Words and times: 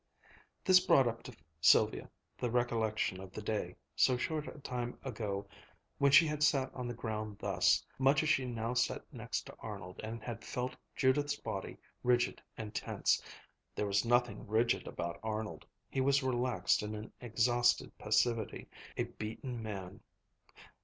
This 0.65 0.79
brought 0.79 1.07
up 1.07 1.21
to 1.21 1.35
Sylvia 1.59 2.09
the 2.39 2.49
recollection 2.49 3.19
of 3.21 3.31
the 3.31 3.41
day, 3.43 3.75
so 3.95 4.17
short 4.17 4.47
a 4.47 4.57
time 4.59 4.97
ago 5.03 5.47
when 5.99 6.11
she 6.11 6.25
had 6.25 6.41
sat 6.41 6.73
on 6.73 6.87
the 6.87 6.95
ground 6.95 7.37
thus, 7.37 7.85
much 7.99 8.23
as 8.23 8.29
she 8.29 8.45
now 8.47 8.73
sat 8.73 9.05
next 9.13 9.41
to 9.43 9.55
Arnold, 9.59 9.99
and 10.03 10.23
had 10.23 10.43
felt 10.43 10.75
Judith's 10.95 11.35
body 11.39 11.77
rigid 12.01 12.41
and 12.57 12.73
tense. 12.73 13.21
There 13.75 13.85
was 13.85 14.03
nothing 14.03 14.47
rigid 14.47 14.87
about 14.87 15.19
Arnold. 15.21 15.67
He 15.87 16.01
was 16.01 16.23
relaxed 16.23 16.81
in 16.81 16.95
an 16.95 17.13
exhausted 17.21 17.95
passivity, 17.99 18.69
a 18.97 19.03
beaten 19.03 19.61
man. 19.61 19.99